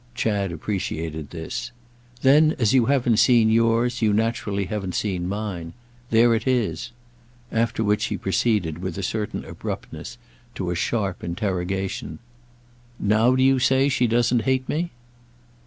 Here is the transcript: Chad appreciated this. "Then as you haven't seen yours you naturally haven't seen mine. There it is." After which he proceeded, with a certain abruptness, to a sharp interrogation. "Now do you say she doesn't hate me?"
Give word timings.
Chad 0.15 0.51
appreciated 0.51 1.29
this. 1.29 1.69
"Then 2.23 2.55
as 2.57 2.73
you 2.73 2.87
haven't 2.87 3.17
seen 3.17 3.51
yours 3.51 4.01
you 4.01 4.13
naturally 4.13 4.65
haven't 4.65 4.95
seen 4.95 5.29
mine. 5.29 5.73
There 6.09 6.33
it 6.33 6.47
is." 6.47 6.91
After 7.51 7.83
which 7.83 8.05
he 8.05 8.17
proceeded, 8.17 8.79
with 8.79 8.97
a 8.97 9.03
certain 9.03 9.45
abruptness, 9.45 10.17
to 10.55 10.71
a 10.71 10.75
sharp 10.75 11.23
interrogation. 11.23 12.17
"Now 12.99 13.35
do 13.35 13.43
you 13.43 13.59
say 13.59 13.89
she 13.89 14.07
doesn't 14.07 14.41
hate 14.41 14.67
me?" 14.67 14.89